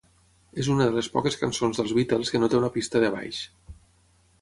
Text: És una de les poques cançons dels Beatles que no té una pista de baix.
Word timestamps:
És 0.63 0.69
una 0.75 0.87
de 0.87 0.95
les 0.95 1.09
poques 1.17 1.37
cançons 1.43 1.81
dels 1.81 1.95
Beatles 1.99 2.35
que 2.35 2.43
no 2.43 2.53
té 2.55 2.61
una 2.65 2.75
pista 2.79 3.07
de 3.07 3.15
baix. 3.19 3.47